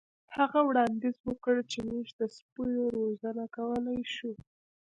هغه 0.37 0.59
وړاندیز 0.69 1.17
وکړ 1.27 1.55
چې 1.71 1.79
موږ 1.89 2.07
د 2.19 2.21
سپیو 2.37 2.85
روزنه 2.97 3.43
کولی 3.57 3.99
شو 4.15 4.31